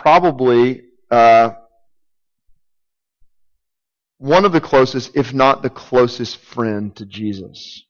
[0.00, 1.50] probably uh,
[4.16, 7.84] one of the closest, if not the closest friend to Jesus.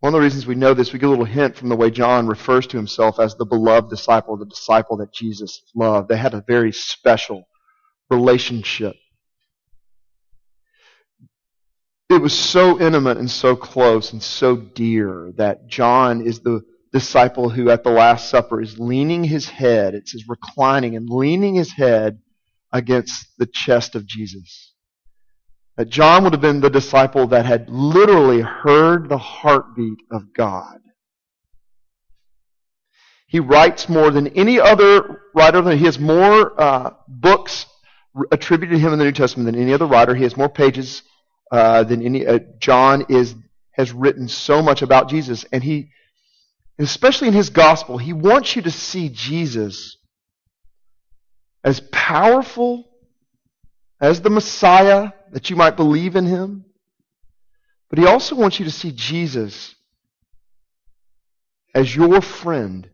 [0.00, 1.90] One of the reasons we know this, we get a little hint from the way
[1.90, 6.08] John refers to himself as the beloved disciple, the disciple that Jesus loved.
[6.08, 7.48] They had a very special
[8.08, 8.94] relationship.
[12.08, 16.62] It was so intimate and so close and so dear that John is the
[16.92, 21.54] disciple who at the Last Supper is leaning his head, it says reclining and leaning
[21.54, 22.20] his head
[22.72, 24.74] against the chest of Jesus.
[25.76, 30.78] That John would have been the disciple that had literally heard the heartbeat of God.
[33.28, 35.70] He writes more than any other writer.
[35.70, 37.66] He has more uh, books
[38.32, 40.14] attributed to him in the New Testament than any other writer.
[40.14, 41.02] He has more pages
[41.52, 42.26] uh, than any.
[42.26, 43.34] Uh, John is
[43.72, 45.90] has written so much about Jesus, and he
[46.86, 49.96] especially in his gospel, he wants you to see Jesus
[51.64, 52.88] as powerful
[54.00, 56.64] as the Messiah, that you might believe in him.
[57.90, 59.74] But he also wants you to see Jesus
[61.74, 62.88] as your friend.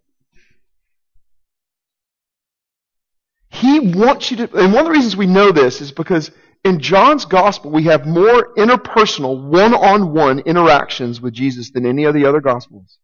[3.50, 6.30] He wants you to, and one of the reasons we know this is because
[6.64, 12.04] in John's gospel, we have more interpersonal, one on one interactions with Jesus than any
[12.04, 12.98] of the other gospels.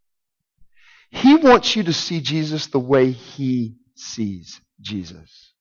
[1.11, 5.53] He wants you to see Jesus the way he sees Jesus.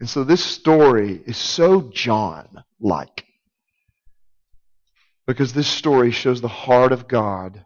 [0.00, 3.24] And so this story is so John like.
[5.28, 7.64] Because this story shows the heart of God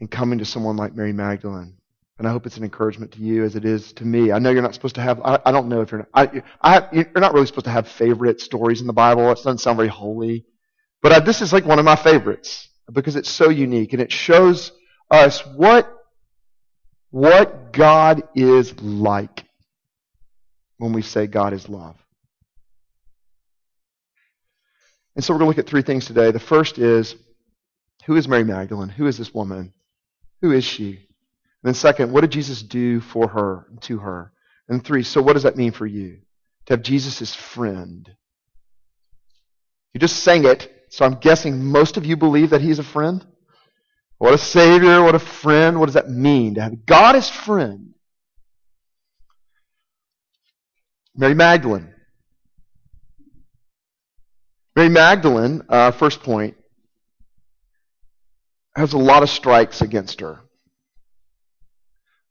[0.00, 1.76] in coming to someone like Mary Magdalene.
[2.18, 4.32] And I hope it's an encouragement to you as it is to me.
[4.32, 6.42] I know you're not supposed to have, I, I don't know if you're not, I,
[6.60, 9.30] I, you're not really supposed to have favorite stories in the Bible.
[9.30, 10.44] It doesn't sound very holy.
[11.00, 14.12] But I, this is like one of my favorites because it's so unique and it
[14.12, 14.72] shows
[15.10, 15.92] us what,
[17.10, 19.44] what God is like
[20.78, 21.96] when we say God is love.
[25.14, 26.30] And so we're going to look at three things today.
[26.30, 27.14] The first is
[28.06, 28.88] who is Mary Magdalene?
[28.88, 29.72] Who is this woman?
[30.40, 30.90] Who is she?
[30.90, 34.32] And then second, what did Jesus do for her and to her?
[34.68, 36.18] And three, so what does that mean for you?
[36.66, 38.10] To have Jesus as friend.
[39.92, 43.24] You just sang it, so I'm guessing most of you believe that he's a friend.
[44.18, 45.80] What a savior, what a friend.
[45.80, 47.94] What does that mean to have God as friend?
[51.16, 51.94] Mary Magdalene.
[54.76, 56.56] Mary Magdalene, uh, first point,
[58.76, 60.40] has a lot of strikes against her.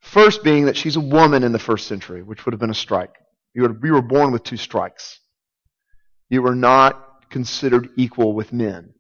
[0.01, 2.75] First being that she's a woman in the first century, which would have been a
[2.75, 3.15] strike.
[3.55, 5.19] You were, born with two strikes.
[6.29, 8.93] You were not considered equal with men.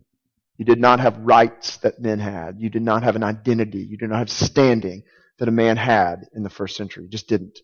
[0.57, 2.59] You did not have rights that men had.
[2.59, 3.79] You did not have an identity.
[3.79, 5.03] You did not have standing
[5.39, 7.03] that a man had in the first century.
[7.03, 7.59] You just didn't.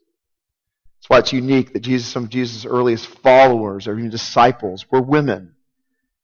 [0.98, 5.02] That's why it's unique that Jesus, some of Jesus' earliest followers or even disciples were
[5.02, 5.54] women.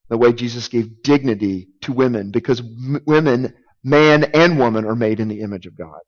[0.09, 5.20] The way Jesus gave dignity to women because m- women, man and woman, are made
[5.20, 6.02] in the image of God.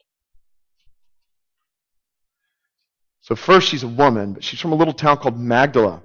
[3.21, 6.03] So first she's a woman, but she's from a little town called Magdala.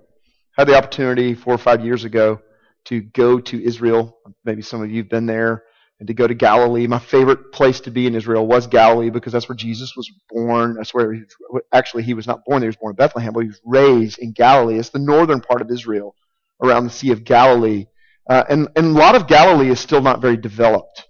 [0.57, 2.41] Had the opportunity four or five years ago
[2.87, 4.19] to go to Israel.
[4.45, 5.65] Maybe some of you have been there
[5.99, 6.87] and to go to Galilee.
[6.87, 10.75] My favorite place to be in Israel was Galilee because that's where Jesus was born.
[10.75, 11.23] That's where he,
[11.73, 12.69] actually he was not born there.
[12.69, 14.79] He was born in Bethlehem, but he was raised in Galilee.
[14.79, 16.17] It's the northern part of Israel
[16.63, 17.87] around the Sea of Galilee.
[18.29, 21.07] Uh, and, and a lot of Galilee is still not very developed.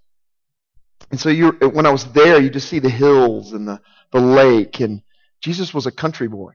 [1.10, 3.80] And so you when I was there, you just see the hills and the,
[4.12, 4.80] the lake.
[4.80, 5.02] And
[5.40, 6.52] Jesus was a country boy.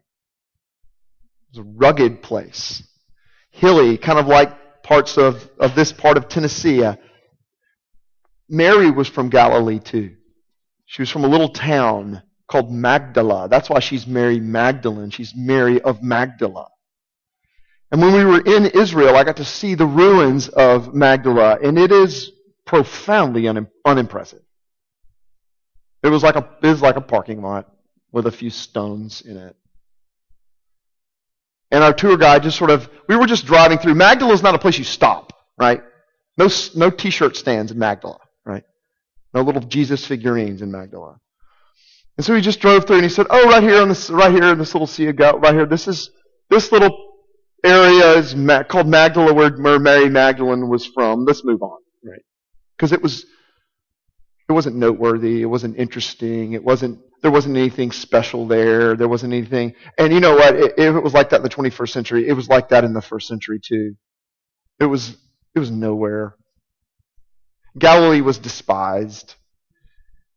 [1.56, 2.84] It was a rugged place.
[3.52, 6.84] Hilly, kind of like parts of, of this part of Tennessee.
[6.84, 6.96] Uh,
[8.50, 10.16] Mary was from Galilee too.
[10.86, 13.48] She was from a little town called Magdala.
[13.50, 15.10] That's why she's Mary Magdalene.
[15.12, 16.68] She's Mary of Magdala.
[17.92, 21.80] And when we were in Israel, I got to see the ruins of Magdala, and
[21.80, 22.32] it is
[22.66, 24.42] profoundly un- unimpressive.
[26.04, 27.72] It was like a it was like a parking lot
[28.12, 29.56] with a few stones in it.
[31.76, 33.96] And our tour guide just sort of we were just driving through.
[33.96, 35.82] Magdala is not a place you stop, right?
[36.38, 38.18] No no t-shirt stands in Magdala.
[38.46, 38.64] Right?
[39.34, 41.20] No little Jesus figurines in Magdala.
[42.16, 44.32] And so he just drove through and he said, "Oh, right here on this, right
[44.32, 45.66] here in this little sea of goat, right here.
[45.66, 46.12] This is
[46.50, 46.98] this little
[47.62, 51.26] area is Ma- called Magdala, where, where Mary Magdalene was from.
[51.26, 52.24] Let's move on, right?
[52.78, 53.26] Because it was
[54.48, 55.42] it wasn't noteworthy.
[55.42, 56.54] It wasn't interesting.
[56.54, 58.96] It wasn't there wasn't anything special there.
[58.96, 59.74] There wasn't anything.
[59.98, 60.56] And you know what?
[60.56, 63.02] If it was like that in the 21st century, it was like that in the
[63.02, 63.96] first century too.
[64.80, 65.18] It was
[65.56, 66.36] it was nowhere.
[67.80, 69.34] Galilee was despised.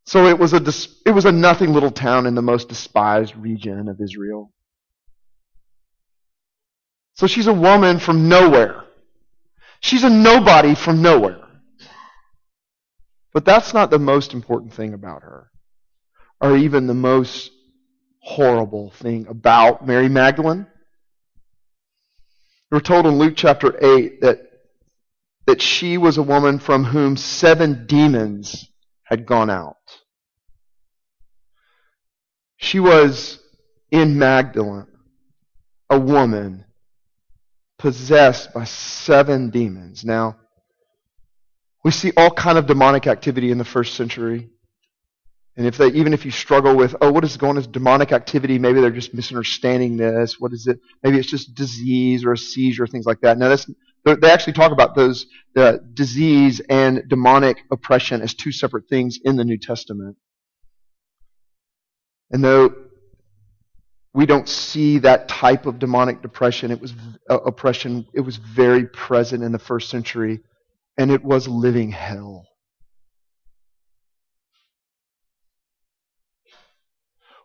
[0.07, 0.63] So it was a
[1.05, 4.51] it was a nothing little town in the most despised region of Israel.
[7.17, 8.83] So she's a woman from nowhere.
[9.79, 11.45] She's a nobody from nowhere.
[13.31, 15.51] But that's not the most important thing about her,
[16.41, 17.51] or even the most
[18.21, 20.67] horrible thing about Mary Magdalene.
[22.71, 24.39] We're told in Luke chapter 8 that,
[25.47, 28.69] that she was a woman from whom seven demons
[29.03, 29.75] had gone out.
[32.57, 33.39] She was
[33.91, 34.85] in Magdalene,
[35.89, 36.65] a woman
[37.79, 40.05] possessed by seven demons.
[40.05, 40.37] Now,
[41.83, 44.49] we see all kind of demonic activity in the first century.
[45.59, 48.57] And if they, even if you struggle with, oh, what is going on demonic activity?
[48.57, 50.39] Maybe they're just misunderstanding this.
[50.39, 50.79] What is it?
[51.03, 53.37] Maybe it's just disease or a seizure, things like that.
[53.37, 53.69] Now, that's,
[54.05, 55.25] they actually talk about those
[55.55, 60.15] the disease and demonic oppression as two separate things in the New Testament.
[62.31, 62.73] And though
[64.13, 66.93] we don't see that type of demonic depression, it was
[67.29, 68.07] uh, oppression.
[68.13, 70.39] It was very present in the first century,
[70.97, 72.48] and it was living hell.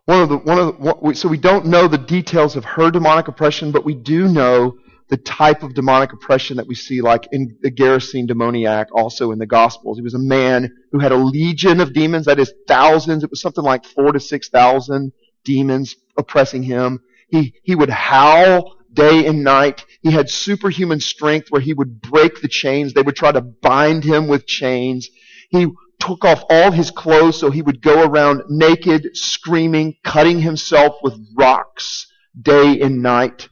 [0.05, 3.27] One of the, one of the, so we don't know the details of her demonic
[3.27, 7.57] oppression, but we do know the type of demonic oppression that we see, like in
[7.61, 9.97] the Gerasene demoniac, also in the Gospels.
[9.97, 13.23] He was a man who had a legion of demons, that is thousands.
[13.23, 15.11] It was something like four to six thousand
[15.43, 17.01] demons oppressing him.
[17.27, 19.85] He, he would howl day and night.
[20.01, 22.93] He had superhuman strength where he would break the chains.
[22.93, 25.09] They would try to bind him with chains.
[25.49, 25.67] He
[25.99, 31.17] took off all his clothes so he would go around naked, screaming, cutting himself with
[31.35, 32.07] rocks
[32.39, 33.49] day and night.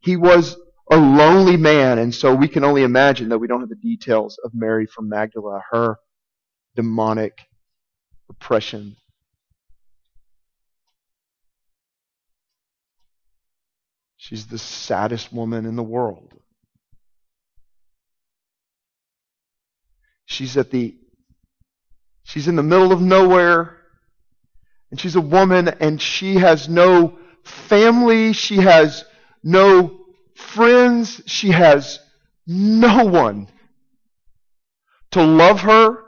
[0.00, 0.56] He was
[0.90, 4.38] a lonely man, and so we can only imagine that we don't have the details
[4.44, 5.96] of Mary from Magdala, her
[6.74, 7.38] demonic
[8.28, 8.96] oppression.
[14.16, 16.32] She's the saddest woman in the world.
[20.26, 20.96] She's at the
[22.24, 23.78] She's in the middle of nowhere.
[24.90, 28.32] And she's a woman and she has no family.
[28.32, 29.04] She has
[29.42, 31.22] no friends.
[31.26, 31.98] She has
[32.46, 33.48] no one
[35.12, 35.98] to love her.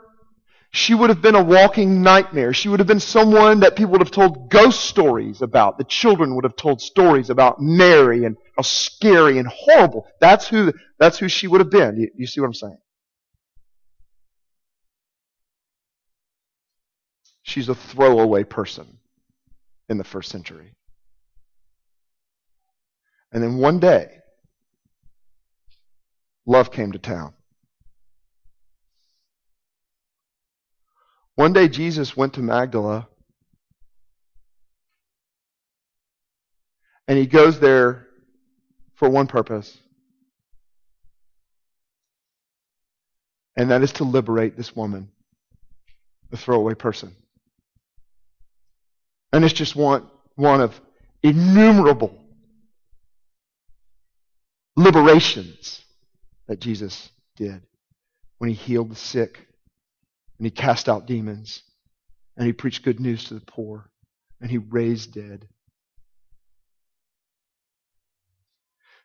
[0.71, 2.53] She would have been a walking nightmare.
[2.53, 5.77] She would have been someone that people would have told ghost stories about.
[5.77, 10.05] The children would have told stories about Mary and how scary and horrible.
[10.19, 11.97] That's who, that's who she would have been.
[11.97, 12.77] You, you see what I'm saying?
[17.47, 18.97] She's a throwaway person
[19.87, 20.73] in the first century.
[23.31, 24.17] And then one day,
[26.47, 27.35] love came to town.
[31.35, 33.07] One day, Jesus went to Magdala.
[37.07, 38.07] And he goes there
[38.95, 39.77] for one purpose.
[43.55, 45.11] And that is to liberate this woman,
[46.31, 47.15] the throwaway person.
[49.35, 50.79] And it's just one, one of
[51.21, 52.17] innumerable
[54.77, 55.81] liberations
[56.47, 57.61] that Jesus did
[58.37, 59.45] when he healed the sick
[60.37, 61.63] and he cast out demons
[62.37, 63.89] and he preached good news to the poor
[64.39, 65.45] and he raised dead.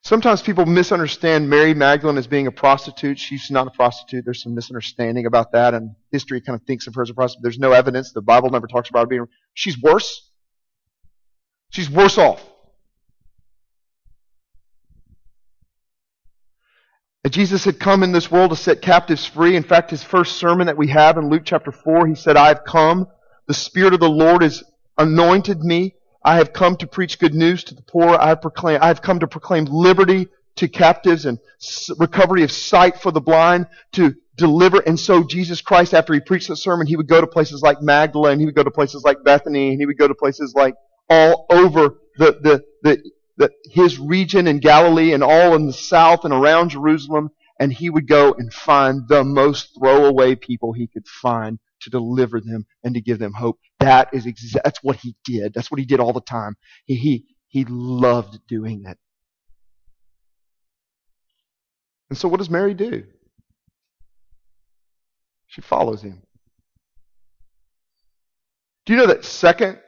[0.02, 3.18] Sometimes people misunderstand Mary Magdalene as being a prostitute.
[3.18, 4.24] She's not a prostitute.
[4.24, 7.42] There's some misunderstanding about that, and history kind of thinks of her as a prostitute.
[7.42, 8.12] There's no evidence.
[8.12, 9.26] The Bible never talks about her being.
[9.54, 10.30] She's worse.
[11.70, 12.42] She's worse off.
[17.28, 19.54] Jesus had come in this world to set captives free.
[19.54, 22.48] In fact, his first sermon that we have in Luke chapter 4, he said, I
[22.48, 23.06] have come.
[23.46, 24.64] The Spirit of the Lord has
[24.96, 28.10] anointed me I have come to preach good news to the poor.
[28.10, 31.38] I have I have come to proclaim liberty to captives and
[31.98, 34.80] recovery of sight for the blind to deliver.
[34.80, 37.80] And so Jesus Christ, after he preached the sermon, he would go to places like
[37.80, 40.54] Magdala and he would go to places like Bethany and he would go to places
[40.54, 40.74] like
[41.08, 46.24] all over the, the, the, the his region in Galilee and all in the south
[46.24, 47.30] and around Jerusalem.
[47.58, 52.40] And he would go and find the most throwaway people he could find to deliver
[52.40, 53.58] them and to give them hope.
[53.78, 55.54] That is exa- that's what he did.
[55.54, 56.56] That's what he did all the time.
[56.84, 58.98] He, he, he loved doing it.
[62.10, 63.04] And so what does Mary do?
[65.46, 66.22] She follows him.
[68.86, 69.78] Do you know that second,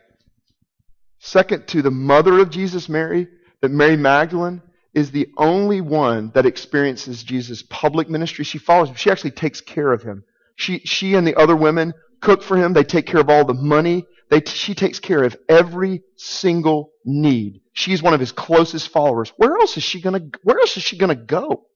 [1.18, 3.28] second to the mother of Jesus, Mary,
[3.60, 4.62] that Mary Magdalene
[4.94, 8.44] is the only one that experiences Jesus' public ministry.
[8.44, 8.96] She follows him.
[8.96, 10.24] She actually takes care of him.
[10.56, 12.72] She, she and the other women cook for him.
[12.72, 14.06] They take care of all the money.
[14.30, 17.60] They, she takes care of every single need.
[17.74, 19.32] She's one of his closest followers.
[19.36, 21.66] Where else is she gonna, where else is she gonna go?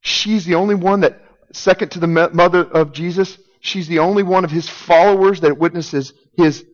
[0.00, 1.20] She's the only one that,
[1.52, 6.14] second to the mother of Jesus, she's the only one of his followers that witnesses
[6.36, 6.64] his,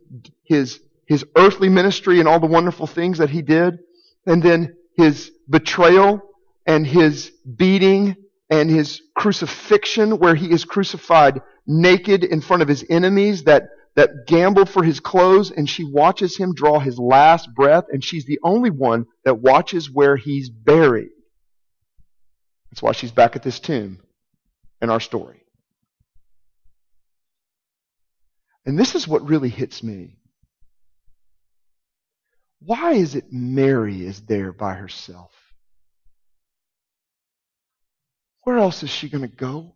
[0.45, 3.79] his, his earthly ministry and all the wonderful things that he did.
[4.27, 6.23] And then his betrayal
[6.67, 8.17] and his beating
[8.51, 13.65] and his crucifixion where he is crucified naked in front of his enemies that,
[13.97, 18.25] that gamble for his clothes and she watches him draw his last breath and she's
[18.25, 21.11] the only one that watches where he's buried.
[22.71, 24.01] That's why she's back at this tomb
[24.81, 25.43] in our story.
[28.65, 30.19] And this is what really hits me.
[32.61, 35.33] Why is it Mary is there by herself?
[38.43, 39.75] Where else is she going to go?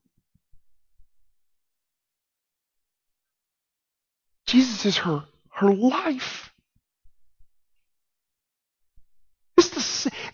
[4.46, 6.50] Jesus is her, her life.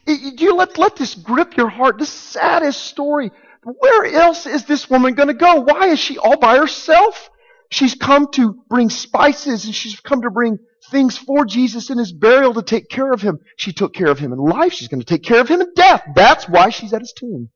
[0.06, 1.98] You let, let this grip your heart.
[1.98, 3.30] The saddest story.
[3.62, 5.60] Where else is this woman going to go?
[5.60, 7.30] Why is she all by herself?
[7.70, 10.58] She's come to bring spices and she's come to bring
[10.90, 13.38] things for Jesus in his burial to take care of him.
[13.56, 14.72] She took care of him in life.
[14.72, 16.02] She's going to take care of him in death.
[16.14, 17.50] That's why she's at his tomb.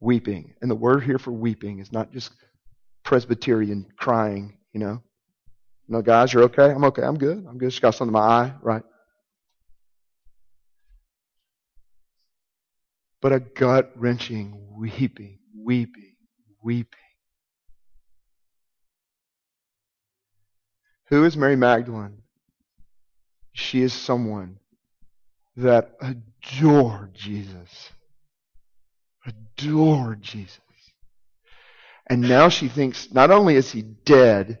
[0.00, 0.54] Weeping.
[0.60, 2.30] And the word here for weeping is not just
[3.04, 5.02] Presbyterian crying, you know.
[5.88, 6.70] No, guys, you're okay?
[6.70, 7.02] I'm okay.
[7.02, 7.44] I'm good.
[7.48, 7.70] I'm good.
[7.70, 8.82] Just got something in my eye, right?
[13.20, 16.16] But a gut wrenching weeping, weeping,
[16.62, 17.03] weeping.
[21.08, 22.22] Who is Mary Magdalene?
[23.52, 24.58] She is someone
[25.56, 27.90] that adored Jesus.
[29.26, 30.60] Adored Jesus.
[32.06, 34.58] And now she thinks not only is he dead,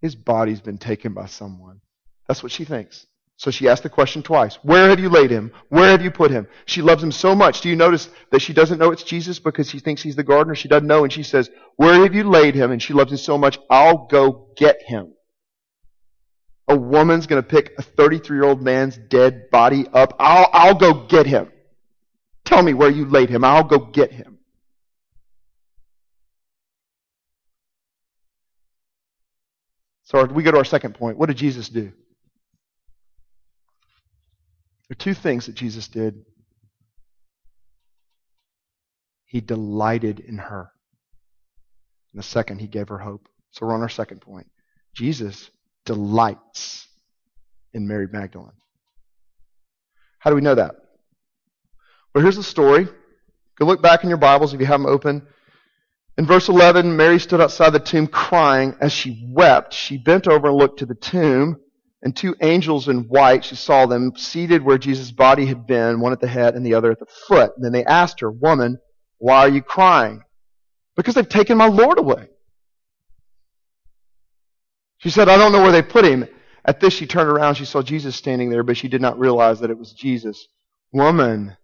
[0.00, 1.80] his body's been taken by someone.
[2.26, 3.06] That's what she thinks.
[3.36, 4.56] So she asked the question twice.
[4.62, 5.52] Where have you laid him?
[5.68, 6.46] Where have you put him?
[6.66, 7.60] She loves him so much.
[7.60, 10.54] Do you notice that she doesn't know it's Jesus because she thinks he's the gardener?
[10.54, 12.70] She doesn't know and she says, Where have you laid him?
[12.70, 15.14] And she loves him so much, I'll go get him
[16.70, 20.14] a woman's going to pick a 33 year old man's dead body up.
[20.20, 21.50] I'll, I'll go get him.
[22.44, 23.44] Tell me where you laid him.
[23.44, 24.38] I'll go get him.
[30.04, 31.18] So we go to our second point.
[31.18, 31.92] What did Jesus do?
[34.88, 36.24] There are two things that Jesus did.
[39.24, 40.70] He delighted in her.
[42.12, 43.28] And the second, he gave her hope.
[43.52, 44.48] So we're on our second point.
[44.94, 45.50] Jesus
[45.84, 46.88] delights
[47.72, 48.52] in Mary Magdalene.
[50.18, 50.74] How do we know that?
[52.14, 52.86] Well, here's the story.
[53.58, 55.26] Go look back in your Bibles if you have them open.
[56.18, 58.74] In verse 11, Mary stood outside the tomb crying.
[58.80, 61.56] As she wept, she bent over and looked to the tomb,
[62.02, 66.12] and two angels in white, she saw them seated where Jesus' body had been, one
[66.12, 67.52] at the head and the other at the foot.
[67.56, 68.78] And then they asked her, Woman,
[69.18, 70.22] why are you crying?
[70.96, 72.28] Because they've taken my Lord away.
[75.00, 76.26] She said, I don't know where they put him.
[76.64, 77.54] At this, she turned around.
[77.54, 80.46] She saw Jesus standing there, but she did not realize that it was Jesus.
[80.92, 81.56] Woman,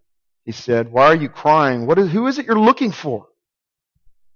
[0.43, 1.85] he said, why are you crying?
[1.85, 3.27] What is, who is it you're looking for?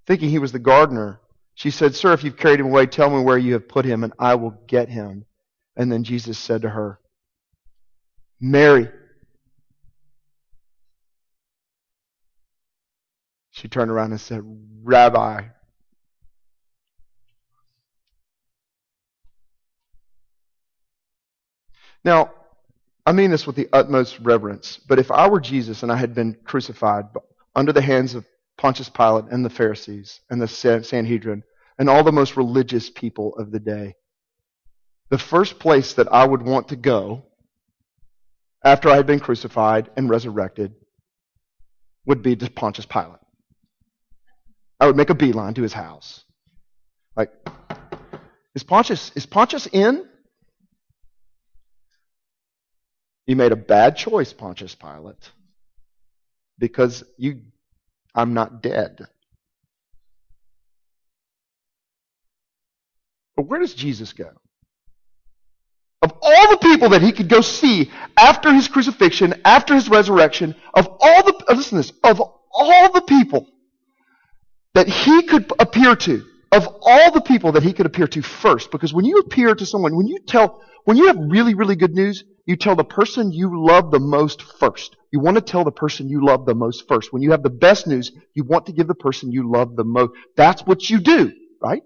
[0.05, 1.20] Thinking he was the gardener.
[1.55, 4.03] She said, Sir, if you've carried him away, tell me where you have put him,
[4.03, 5.25] and I will get him.
[5.75, 7.00] And then Jesus said to her,
[8.39, 8.89] Mary.
[13.51, 14.41] She turned around and said,
[14.84, 15.43] Rabbi.
[22.03, 22.31] Now,
[23.05, 26.13] I mean this with the utmost reverence, but if I were Jesus and I had
[26.13, 27.05] been crucified
[27.55, 28.25] under the hands of
[28.58, 31.43] Pontius Pilate and the Pharisees and the Sanhedrin
[31.79, 33.96] and all the most religious people of the day,
[35.10, 37.25] the first place that I would want to go
[38.63, 40.74] after I had been crucified and resurrected
[42.05, 43.20] would be to Pontius Pilate.
[44.79, 46.24] I would make a beeline to his house.
[47.15, 47.31] Like,
[48.55, 50.08] is Pontius, is Pontius in?
[53.28, 55.32] You made a bad choice, Pontius Pilate,
[56.58, 57.42] because you,
[58.16, 59.08] I'm not dead.
[63.36, 64.30] But where does Jesus go?
[66.01, 70.56] Of all the people that he could go see after his crucifixion, after his resurrection,
[70.74, 73.48] of all the, listen this, of all the people
[74.74, 78.72] that he could appear to, of all the people that he could appear to first,
[78.72, 81.94] because when you appear to someone, when you tell, when you have really, really good
[81.94, 84.98] news, you tell the person you love the most first.
[85.12, 87.12] You want to tell the person you love the most first.
[87.12, 89.86] When you have the best news, you want to give the person you love the
[89.86, 90.12] most.
[90.36, 91.31] That's what you do,
[91.62, 91.81] right?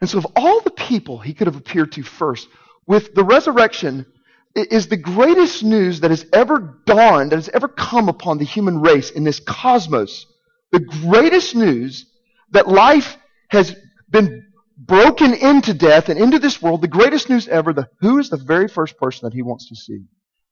[0.00, 2.48] And so of all the people he could have appeared to first,
[2.86, 4.06] with the resurrection
[4.54, 8.80] is the greatest news that has ever dawned, that has ever come upon the human
[8.80, 10.24] race in this cosmos.
[10.72, 12.06] The greatest news
[12.52, 13.18] that life
[13.50, 13.76] has
[14.08, 14.47] been
[14.78, 18.36] broken into death and into this world, the greatest news ever, the, who is the
[18.36, 20.04] very first person that he wants to see?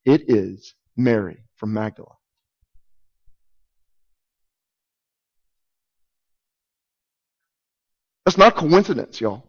[0.05, 2.13] It is Mary from Magdala.
[8.25, 9.49] That's not coincidence, y'all.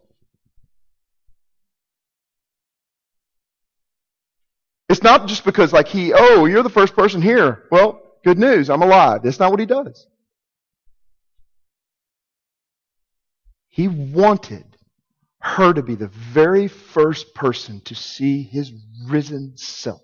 [4.88, 7.64] It's not just because like he, oh, you're the first person here.
[7.70, 9.22] Well, good news, I'm alive.
[9.24, 10.06] That's not what he does.
[13.78, 14.64] He wanted
[15.40, 18.72] her to be the very first person to see his
[19.06, 20.00] risen self.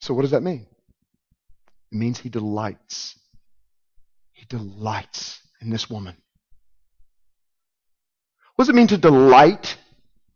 [0.00, 0.66] So, what does that mean?
[1.92, 3.16] It means he delights.
[4.32, 6.16] He delights in this woman.
[8.56, 9.78] What does it mean to delight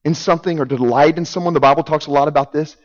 [0.04, 1.54] in something or delight in someone?
[1.54, 2.76] The Bible talks a lot about this.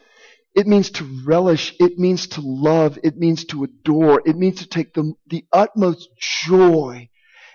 [0.56, 1.76] It means to relish.
[1.80, 2.98] It means to love.
[3.04, 4.22] It means to adore.
[4.26, 7.10] It means to take the, the utmost joy.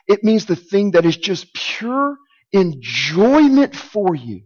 [0.06, 2.16] It means the thing that is just pure
[2.52, 4.42] enjoyment for you.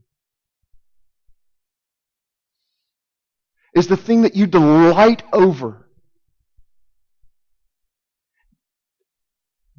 [3.74, 5.88] Is the thing that you delight over.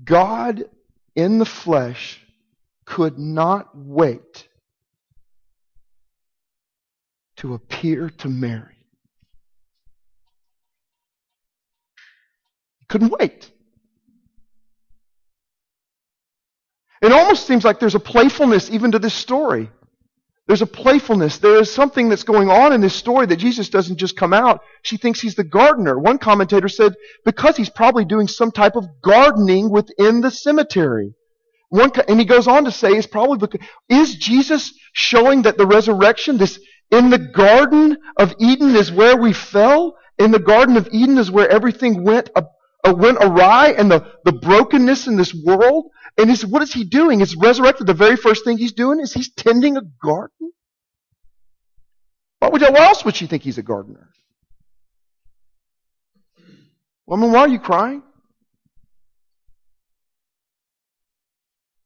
[0.03, 0.65] God
[1.15, 2.21] in the flesh
[2.85, 4.48] could not wait
[7.39, 8.75] to appear to Mary.
[12.79, 13.51] He couldn't wait.
[17.01, 19.69] It almost seems like there's a playfulness even to this story.
[20.47, 21.37] There's a playfulness.
[21.37, 24.61] There is something that's going on in this story that Jesus doesn't just come out.
[24.81, 25.97] She thinks he's the gardener.
[25.97, 31.13] One commentator said because he's probably doing some type of gardening within the cemetery.
[31.69, 35.67] One, and he goes on to say, it's probably because, is Jesus showing that the
[35.67, 36.59] resurrection, this
[36.91, 39.97] in the Garden of Eden is where we fell.
[40.17, 42.41] In the Garden of Eden is where everything went, uh,
[42.85, 45.91] went awry and the, the brokenness in this world.
[46.17, 47.19] And what is he doing?
[47.19, 47.87] He's resurrected.
[47.87, 50.51] The very first thing he's doing is he's tending a garden.
[52.39, 54.09] Why, would why else would she think he's a gardener?
[57.05, 58.03] Woman, why are you crying?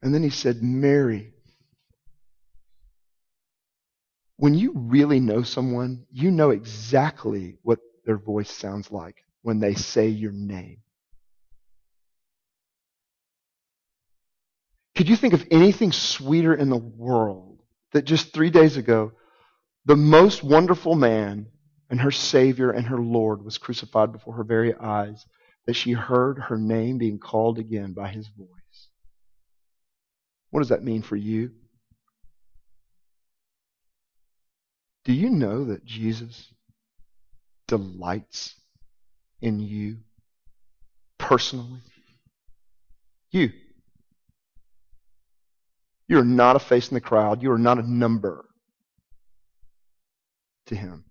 [0.02, 1.33] And then he said, Mary.
[4.44, 9.74] When you really know someone, you know exactly what their voice sounds like when they
[9.74, 10.80] say your name.
[14.98, 17.62] Could you think of anything sweeter in the world
[17.94, 19.14] that just three days ago,
[19.86, 21.48] the most wonderful man
[21.90, 25.26] and her Savior and her Lord was crucified before her very eyes,
[25.68, 28.90] that she heard her name being called again by his voice?
[30.50, 31.52] What does that mean for you?
[35.06, 36.54] Do you know that Jesus
[37.68, 38.56] delights
[39.42, 39.98] in you
[41.18, 41.82] personally?
[43.32, 43.52] You.
[46.08, 47.42] You are not a face in the crowd.
[47.42, 48.46] You are not a number
[50.68, 51.04] to him.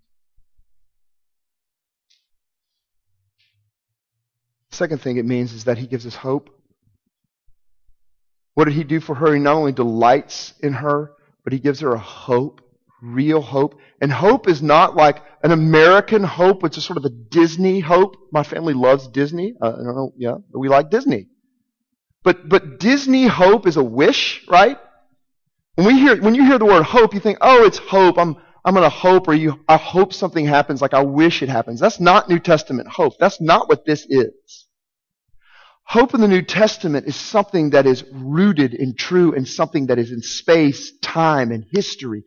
[4.70, 6.48] Second thing it means is that he gives us hope.
[8.54, 9.34] What did he do for her?
[9.34, 11.12] He not only delights in her,
[11.44, 12.61] but he gives her a hope
[13.02, 13.78] real hope.
[14.00, 16.64] And hope is not like an American hope.
[16.64, 18.16] It's a sort of a Disney hope.
[18.32, 19.54] My family loves Disney.
[19.60, 20.12] Uh, I don't know.
[20.16, 21.28] Yeah, we like Disney.
[22.22, 24.78] But, but Disney hope is a wish, right?
[25.74, 28.16] When we hear, when you hear the word hope, you think, oh, it's hope.
[28.18, 31.48] I'm, I'm going to hope or you, I hope something happens like I wish it
[31.48, 31.80] happens.
[31.80, 33.14] That's not New Testament hope.
[33.18, 34.66] That's not what this is.
[35.84, 39.98] Hope in the New Testament is something that is rooted in true and something that
[39.98, 42.22] is in space, time, and history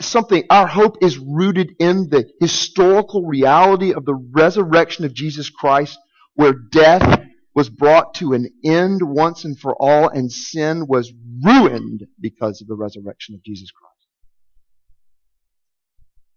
[0.00, 5.98] something, our hope is rooted in the historical reality of the resurrection of Jesus Christ,
[6.34, 12.06] where death was brought to an end once and for all, and sin was ruined
[12.20, 13.94] because of the resurrection of Jesus Christ.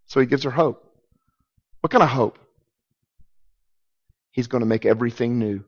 [0.08, 0.84] So he gives her hope.
[1.82, 2.40] What kind of hope?
[4.32, 5.64] He's going to make everything new.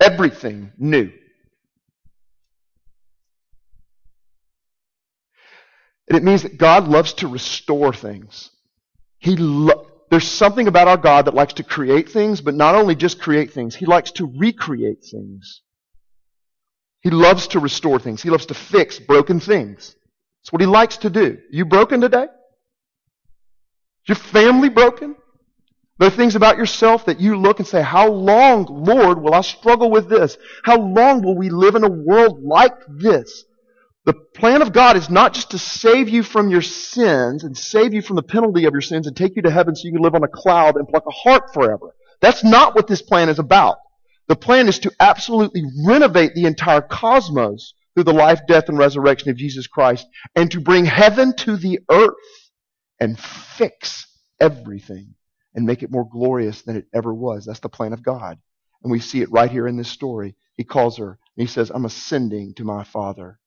[0.00, 1.10] Everything new.
[6.08, 8.50] And it means that God loves to restore things.
[9.18, 12.94] He lo- there's something about our God that likes to create things, but not only
[12.94, 15.62] just create things, He likes to recreate things.
[17.00, 18.22] He loves to restore things.
[18.22, 19.94] He loves to fix broken things.
[20.42, 21.38] That's what He likes to do.
[21.50, 22.26] You broken today?
[24.06, 25.14] Your family broken?
[25.98, 29.42] There are things about yourself that you look and say, How long, Lord, will I
[29.42, 30.38] struggle with this?
[30.62, 33.44] How long will we live in a world like this?
[34.08, 37.92] The plan of God is not just to save you from your sins and save
[37.92, 40.00] you from the penalty of your sins and take you to heaven so you can
[40.00, 41.94] live on a cloud and pluck a harp forever.
[42.22, 43.76] That's not what this plan is about.
[44.26, 49.28] The plan is to absolutely renovate the entire cosmos through the life, death, and resurrection
[49.28, 52.14] of Jesus Christ and to bring heaven to the earth
[52.98, 54.06] and fix
[54.40, 55.16] everything
[55.54, 57.44] and make it more glorious than it ever was.
[57.44, 58.38] That's the plan of God.
[58.82, 60.34] And we see it right here in this story.
[60.56, 63.38] He calls her and he says, I'm ascending to my Father,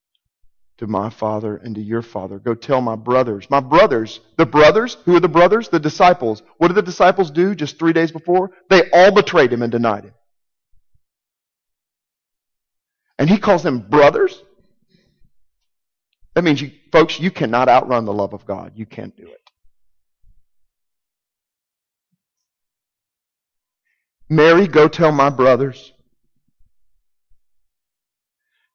[0.82, 2.40] to my Father and to your Father.
[2.40, 3.48] Go tell my brothers.
[3.52, 5.70] My brothers, the brothers, who are the brothers?
[5.70, 6.42] The disciples.
[6.58, 8.50] What did the disciples do just three days before?
[8.68, 10.14] They all betrayed him and denied him.
[13.20, 14.42] And he calls them brothers?
[16.34, 18.72] That means, you, folks, you cannot outrun the love of God.
[18.74, 19.42] You can't do it.
[24.28, 25.94] Mary, go tell my brothers.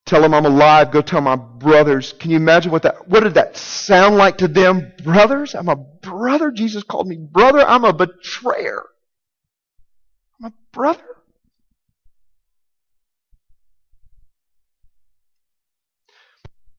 [0.06, 0.92] Tell them I'm alive.
[0.92, 2.12] Go tell my brothers.
[2.12, 4.92] Can you imagine what that, what did that sound like to them?
[5.02, 5.54] Brothers?
[5.54, 6.52] I'm a brother?
[6.52, 7.60] Jesus called me brother?
[7.60, 8.84] I'm a betrayer.
[10.38, 11.02] I'm a brother?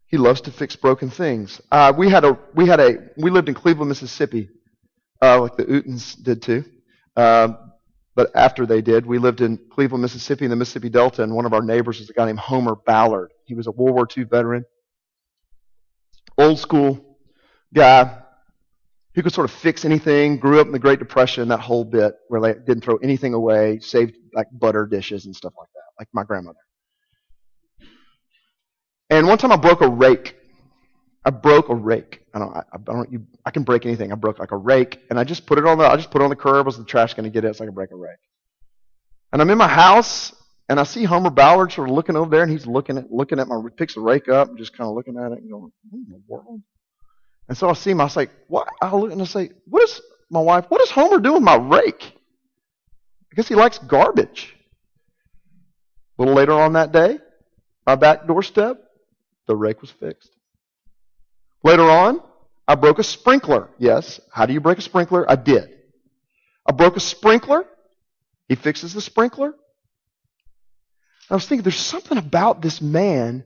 [0.06, 1.60] He loves to fix broken things.
[1.70, 4.48] Uh, we had a, we had a, we lived in Cleveland, Mississippi,
[5.22, 6.64] uh, like the Utens did too.
[7.18, 7.50] Uh,
[8.18, 11.46] but after they did, we lived in Cleveland, Mississippi, in the Mississippi Delta, and one
[11.46, 13.32] of our neighbors was a guy named Homer Ballard.
[13.46, 14.66] He was a World War II veteran,
[16.36, 17.20] old school
[17.72, 18.18] guy
[19.14, 20.38] who could sort of fix anything.
[20.40, 23.78] Grew up in the Great Depression, that whole bit where they didn't throw anything away,
[23.82, 26.58] saved like butter dishes and stuff like that, like my grandmother.
[29.12, 30.37] And one time I broke a rake.
[31.28, 32.22] I broke a rake.
[32.34, 32.56] I don't.
[32.56, 33.12] I, I don't.
[33.12, 34.14] You, I can break anything.
[34.14, 35.84] I broke like a rake, and I just put it on the.
[35.84, 36.66] I just put it on the curb.
[36.66, 37.54] Was the trash going to get it?
[37.58, 38.16] So I can break a rake.
[39.34, 40.34] And I'm in my house,
[40.70, 43.42] and I see Homer Ballard sort of looking over there, and he's looking at looking
[43.42, 45.70] at my picks the rake up, and just kind of looking at it, and going,
[45.90, 46.62] "What in the world?"
[47.50, 48.00] And so I see him.
[48.00, 50.68] I like, "What?" I look and I say, "What is my wife?
[50.70, 52.04] What is Homer doing with my rake?"
[53.34, 54.56] I guess he likes garbage.
[56.18, 57.20] A little later on that day,
[57.86, 58.82] my back doorstep,
[59.46, 60.37] the rake was fixed.
[61.68, 62.22] Later on,
[62.66, 63.70] I broke a sprinkler.
[63.78, 64.22] Yes.
[64.32, 65.30] How do you break a sprinkler?
[65.30, 65.68] I did.
[66.66, 67.66] I broke a sprinkler.
[68.48, 69.54] He fixes the sprinkler.
[71.30, 73.44] I was thinking, there's something about this man.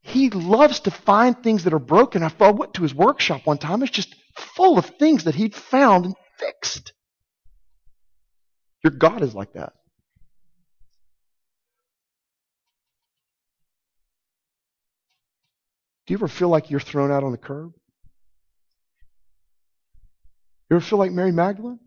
[0.00, 2.22] He loves to find things that are broken.
[2.22, 3.82] I went to his workshop one time.
[3.82, 4.16] It's just
[4.56, 6.94] full of things that he'd found and fixed.
[8.82, 9.74] Your God is like that.
[16.08, 17.74] Do you ever feel like you're thrown out on the curb?
[20.70, 21.78] You ever feel like Mary Magdalene?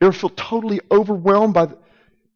[0.00, 1.78] You ever feel totally overwhelmed by the,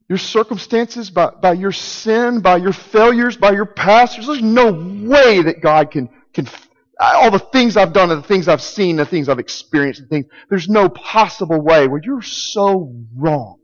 [0.09, 4.15] your circumstances, by, by your sin, by your failures, by your past?
[4.15, 6.47] There's no way that God can, can
[7.01, 10.09] all the things I've done and the things I've seen, the things I've experienced and
[10.09, 13.60] things, there's no possible way where you're so wrong.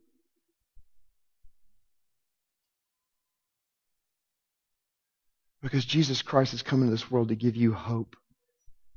[5.62, 8.16] Because Jesus Christ has come into this world to give you hope.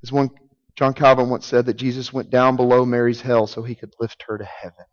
[0.04, 0.30] As one
[0.76, 4.24] John Calvin once said that Jesus went down below Mary's hell so he could lift
[4.28, 4.86] her to heaven.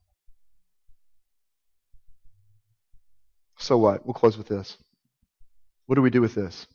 [3.59, 4.05] So what?
[4.05, 4.77] We'll close with this.
[5.87, 6.67] What do we do with this?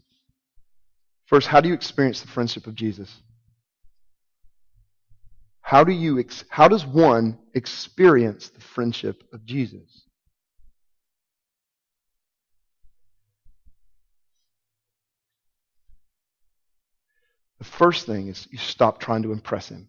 [1.25, 3.21] First, how do you experience the friendship of Jesus?
[5.61, 10.05] How do you ex- how does one experience the friendship of Jesus?
[17.61, 19.85] The first thing is you stop trying to impress him.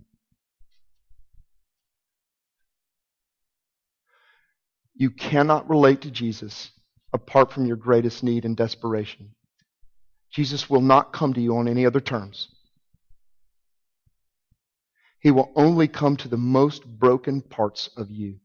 [4.92, 6.70] You cannot relate to Jesus
[7.14, 9.30] apart from your greatest need and desperation.
[10.30, 12.48] Jesus will not come to you on any other terms.
[15.20, 18.36] He will only come to the most broken parts of you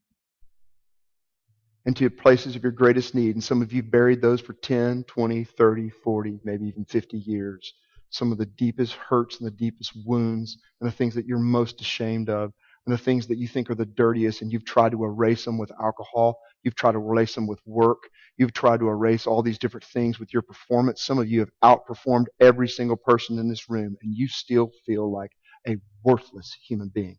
[1.85, 3.35] and to places of your greatest need.
[3.35, 7.73] And some of you buried those for 10, 20, 30, 40, maybe even 50 years
[8.09, 11.81] some of the deepest hurts and the deepest wounds and the things that you're most
[11.81, 12.53] ashamed of
[12.85, 15.57] and the things that you think are the dirtiest and you've tried to erase them
[15.57, 16.39] with alcohol.
[16.63, 18.03] You've tried to erase them with work.
[18.37, 21.03] You've tried to erase all these different things with your performance.
[21.03, 25.11] Some of you have outperformed every single person in this room and you still feel
[25.11, 25.31] like
[25.67, 27.17] a worthless human being.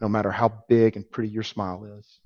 [0.00, 2.20] no matter how big and pretty your smile is.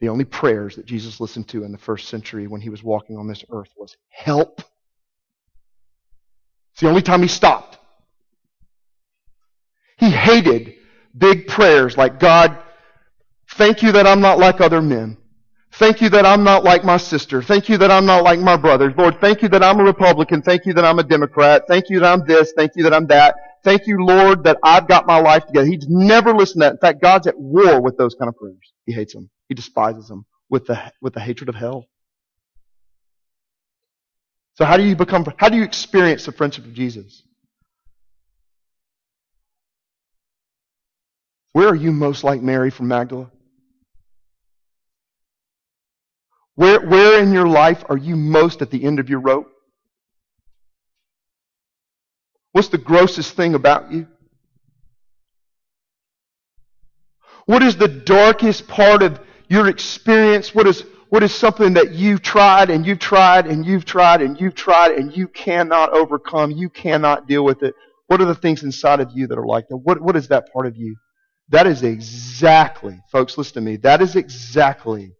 [0.00, 3.16] The only prayers that Jesus listened to in the first century when he was walking
[3.16, 4.62] on this earth was help.
[6.72, 7.78] It's the only time he stopped.
[9.98, 10.74] He hated
[11.16, 12.56] big prayers like, God,
[13.50, 15.18] thank you that I'm not like other men.
[15.72, 17.42] Thank you that I'm not like my sister.
[17.42, 18.94] Thank you that I'm not like my brothers.
[18.96, 20.42] Lord, thank you that I'm a Republican.
[20.42, 21.64] Thank you that I'm a Democrat.
[21.68, 22.52] Thank you that I'm this.
[22.56, 23.36] Thank you that I'm that.
[23.62, 25.66] Thank you, Lord, that I've got my life together.
[25.66, 26.72] He's never listened to that.
[26.72, 28.72] In fact, God's at war with those kind of prayers.
[28.86, 29.30] He hates them.
[29.50, 31.86] He despises them with the, with the hatred of hell.
[34.54, 37.24] So how do you become, how do you experience the friendship of Jesus?
[41.52, 43.28] Where are you most like Mary from Magdala?
[46.54, 49.50] Where, where in your life are you most at the end of your rope?
[52.52, 54.06] What's the grossest thing about you?
[57.46, 59.18] What is the darkest part of
[59.50, 60.54] your experience?
[60.54, 64.40] What is, what is something that you've tried and you've tried and you've tried and
[64.40, 66.52] you've tried and you cannot overcome?
[66.52, 67.74] You cannot deal with it.
[68.06, 69.76] What are the things inside of you that are like that?
[69.76, 70.96] What, what is that part of you?
[71.50, 73.76] That is exactly, folks, listen to me.
[73.76, 75.12] That is exactly,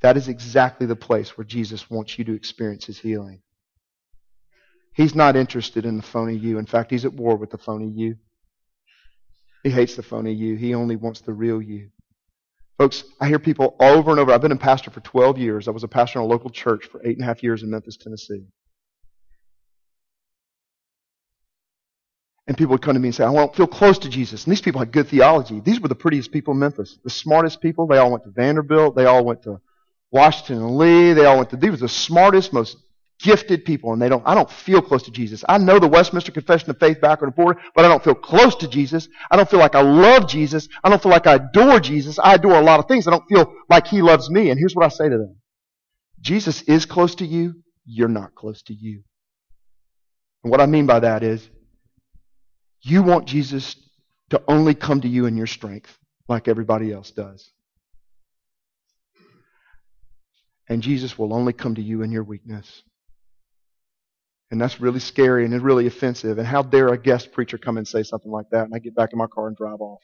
[0.00, 3.42] that is exactly the place where Jesus wants you to experience his healing.
[4.94, 6.58] He's not interested in the phony you.
[6.58, 8.16] In fact, he's at war with the phony you.
[9.64, 10.54] He hates the phony you.
[10.54, 11.91] He only wants the real you.
[12.78, 14.32] Folks, I hear people over and over.
[14.32, 15.68] I've been a pastor for 12 years.
[15.68, 17.70] I was a pastor in a local church for eight and a half years in
[17.70, 18.44] Memphis, Tennessee.
[22.46, 24.44] And people would come to me and say, I don't feel close to Jesus.
[24.44, 25.60] And these people had good theology.
[25.60, 26.98] These were the prettiest people in Memphis.
[27.04, 27.86] The smartest people.
[27.86, 28.96] They all went to Vanderbilt.
[28.96, 29.60] They all went to
[30.10, 31.12] Washington and Lee.
[31.12, 32.76] They all went to, these were the smartest, most
[33.22, 33.92] gifted people.
[33.92, 35.44] And they don't, I don't feel close to Jesus.
[35.48, 38.54] I know the Westminster Confession of Faith backward and forward, but I don't feel close
[38.56, 39.08] to Jesus.
[39.30, 40.68] I don't feel like I love Jesus.
[40.84, 42.18] I don't feel like I adore Jesus.
[42.18, 43.06] I adore a lot of things.
[43.06, 44.50] I don't feel like He loves me.
[44.50, 45.36] And here's what I say to them.
[46.20, 47.54] Jesus is close to you.
[47.86, 49.02] You're not close to you.
[50.44, 51.48] And what I mean by that is,
[52.82, 53.76] you want Jesus
[54.30, 55.96] to only come to you in your strength,
[56.28, 57.50] like everybody else does.
[60.68, 62.82] And Jesus will only come to you in your weakness.
[64.52, 66.36] And that's really scary and really offensive.
[66.36, 68.64] And how dare a guest preacher come and say something like that?
[68.66, 70.02] And I get back in my car and drive off.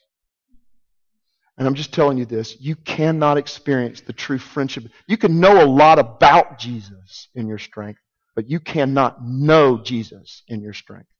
[1.58, 4.84] And I'm just telling you this you cannot experience the true friendship.
[5.06, 8.00] You can know a lot about Jesus in your strength,
[8.34, 11.10] but you cannot know Jesus in your strength.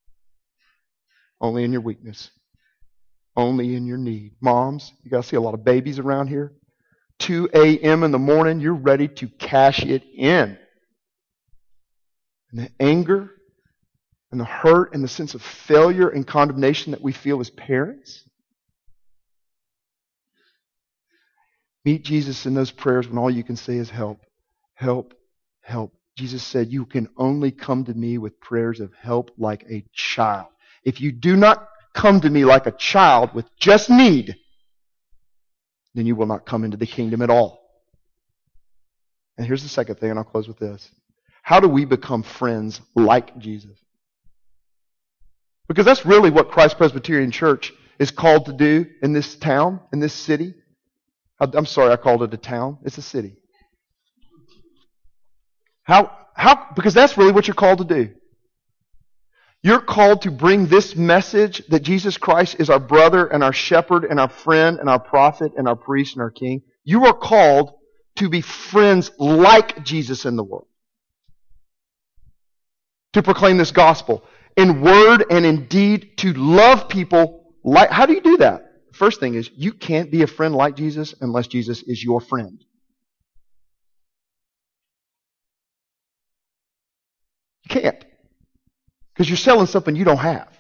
[1.39, 2.31] Only in your weakness.
[3.37, 4.37] Only in your need.
[4.41, 6.55] Moms, you got to see a lot of babies around here.
[7.19, 8.05] 2 a.m.
[8.05, 10.57] in the morning, you're ready to cash it in.
[12.51, 13.31] And the anger
[14.31, 18.25] and the hurt and the sense of failure and condemnation that we feel as parents.
[21.85, 24.21] Meet Jesus in those prayers when all you can say is help,
[24.75, 25.15] help,
[25.63, 25.95] help.
[26.17, 30.49] Jesus said, You can only come to me with prayers of help like a child.
[30.85, 34.37] If you do not come to me like a child with just need,
[35.95, 37.61] then you will not come into the kingdom at all.
[39.37, 40.91] And here's the second thing, and I'll close with this.
[41.49, 43.83] How do we become friends like Jesus?
[45.67, 49.99] Because that's really what Christ Presbyterian Church is called to do in this town, in
[49.99, 50.53] this city.
[51.41, 52.77] I'm sorry, I called it a town.
[52.85, 53.37] It's a city.
[55.85, 58.13] How, how, because that's really what you're called to do.
[59.63, 64.05] You're called to bring this message that Jesus Christ is our brother and our shepherd
[64.05, 66.61] and our friend and our prophet and our priest and our king.
[66.85, 67.73] You are called
[68.17, 70.68] to be friends like Jesus in the world.
[73.19, 74.23] To proclaim this gospel
[74.57, 78.71] in word and in deed, to love people like, how do you do that?
[78.93, 82.65] First thing is, you can't be a friend like Jesus unless Jesus is your friend.
[87.65, 88.05] You can't.
[89.13, 90.57] Because you're selling something you don't have.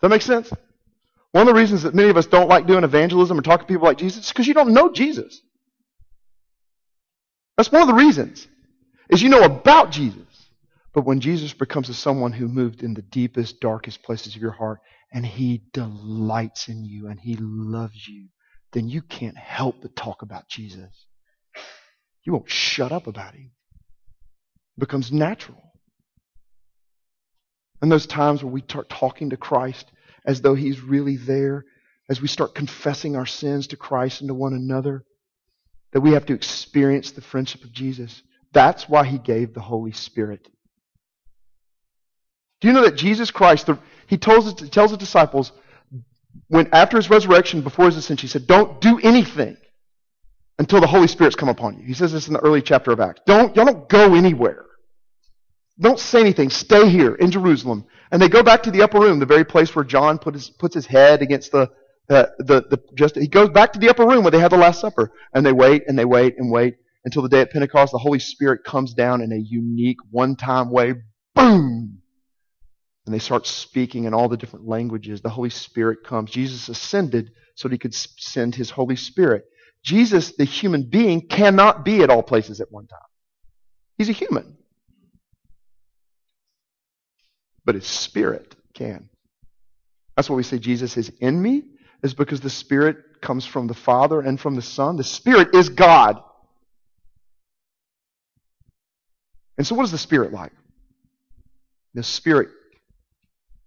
[0.00, 0.50] That make sense?
[1.30, 3.72] One of the reasons that many of us don't like doing evangelism or talking to
[3.72, 5.40] people like Jesus is because you don't know Jesus.
[7.56, 8.48] That's one of the reasons.
[9.12, 10.22] Is you know about Jesus.
[10.94, 14.52] But when Jesus becomes a someone who moved in the deepest, darkest places of your
[14.52, 14.80] heart,
[15.12, 18.28] and he delights in you and he loves you,
[18.72, 21.06] then you can't help but talk about Jesus.
[22.24, 23.50] You won't shut up about him.
[24.78, 25.62] It becomes natural.
[27.82, 29.90] And those times where we start talking to Christ
[30.24, 31.64] as though He's really there,
[32.08, 35.04] as we start confessing our sins to Christ and to one another,
[35.92, 38.22] that we have to experience the friendship of Jesus.
[38.52, 40.48] That's why He gave the Holy Spirit
[42.60, 45.52] Do you know that Jesus Christ, the, he tells tells his disciples,
[46.48, 49.56] when after his resurrection, before his ascension, he said, Don't do anything
[50.58, 51.84] until the Holy Spirit's come upon you.
[51.86, 53.22] He says this in the early chapter of Acts.
[53.26, 54.66] Don't, y'all don't go anywhere.
[55.80, 56.50] Don't say anything.
[56.50, 57.86] Stay here in Jerusalem.
[58.12, 60.50] And they go back to the upper room, the very place where John put his,
[60.50, 61.70] puts his head against the,
[62.10, 64.58] uh, the, the, just, he goes back to the upper room where they had the
[64.58, 65.12] Last Supper.
[65.34, 67.92] And they wait and they wait and wait until the day at Pentecost.
[67.92, 70.94] The Holy Spirit comes down in a unique, one-time way.
[71.34, 71.98] Boom!
[73.04, 75.20] And they start speaking in all the different languages.
[75.20, 76.30] The Holy Spirit comes.
[76.30, 79.44] Jesus ascended so that he could send his Holy Spirit.
[79.84, 83.00] Jesus, the human being, cannot be at all places at one time.
[83.98, 84.56] He's a human.
[87.64, 89.08] But his spirit can.
[90.16, 91.62] That's why we say Jesus is in me,
[92.02, 94.96] is because the Spirit comes from the Father and from the Son.
[94.96, 96.20] The Spirit is God.
[99.58, 100.52] And so, what is the Spirit like?
[101.94, 102.48] The Spirit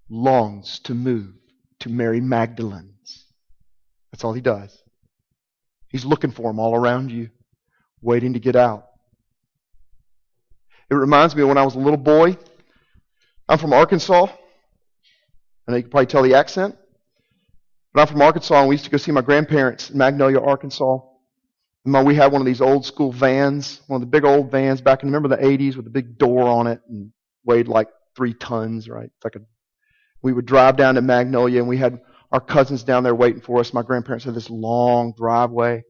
[0.10, 1.34] longs to move
[1.80, 3.26] to Mary Magdalene's.
[4.12, 4.82] That's all he does.
[5.90, 7.30] He's looking for them all around you,
[8.02, 8.86] waiting to get out.
[10.90, 12.38] It reminds me of when I was a little boy.
[13.48, 14.28] I'm from Arkansas.
[15.68, 16.76] and you can probably tell the accent.
[17.94, 21.00] But I'm from Arkansas, and we used to go see my grandparents in Magnolia, Arkansas.
[21.86, 25.04] We had one of these old school vans, one of the big old vans back
[25.04, 27.12] in, remember the 80s with the big door on it and
[27.46, 29.06] weighed like three tons, right?
[29.06, 29.42] It's like a,
[30.24, 33.60] we would drive down to Magnolia, and we had our cousins down there waiting for
[33.60, 33.72] us.
[33.72, 35.84] My grandparents had this long driveway.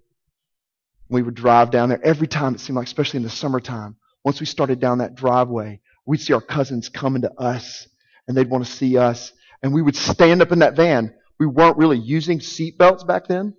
[1.09, 3.95] We would drive down there every time, it seemed like, especially in the summertime.
[4.25, 7.87] Once we started down that driveway, we'd see our cousins coming to us,
[8.27, 9.31] and they'd want to see us.
[9.63, 11.13] And we would stand up in that van.
[11.39, 13.53] We weren't really using seat belts back then.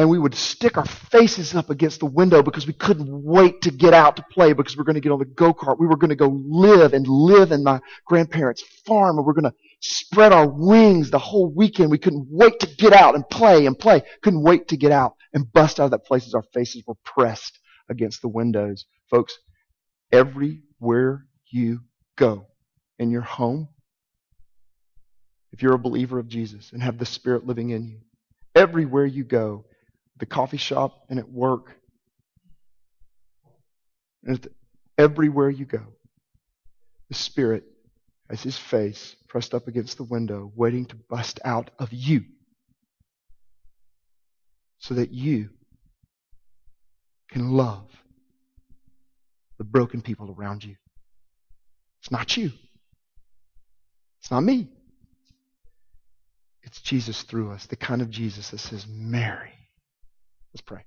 [0.00, 3.70] And we would stick our faces up against the window because we couldn't wait to
[3.70, 5.78] get out to play because we are going to get on the go kart.
[5.78, 9.38] We were going to go live and live in my grandparents' farm and we we're
[9.38, 11.90] going to spread our wings the whole weekend.
[11.90, 14.00] We couldn't wait to get out and play and play.
[14.22, 16.96] Couldn't wait to get out and bust out of that place as our faces were
[17.04, 17.58] pressed
[17.90, 18.86] against the windows.
[19.10, 19.36] Folks,
[20.10, 21.80] everywhere you
[22.16, 22.46] go
[22.98, 23.68] in your home,
[25.52, 27.98] if you're a believer of Jesus and have the Spirit living in you,
[28.54, 29.66] everywhere you go,
[30.20, 31.74] the coffee shop and at work,
[34.24, 34.46] and
[34.96, 35.82] everywhere you go,
[37.08, 37.64] the Spirit
[38.28, 42.22] has his face pressed up against the window, waiting to bust out of you
[44.78, 45.48] so that you
[47.30, 47.90] can love
[49.58, 50.76] the broken people around you.
[52.00, 52.52] It's not you.
[54.20, 54.68] It's not me.
[56.62, 59.52] It's Jesus through us, the kind of Jesus that says, Mary.
[60.52, 60.84] Let's pray.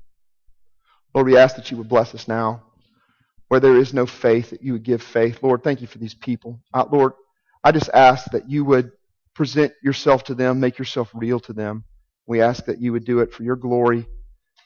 [1.13, 2.63] Lord, we ask that you would bless us now.
[3.47, 5.43] Where there is no faith, that you would give faith.
[5.43, 6.59] Lord, thank you for these people.
[6.73, 7.13] Uh, Lord,
[7.63, 8.91] I just ask that you would
[9.35, 11.83] present yourself to them, make yourself real to them.
[12.25, 14.07] We ask that you would do it for your glory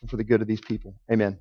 [0.01, 0.95] and for the good of these people.
[1.11, 1.39] Amen.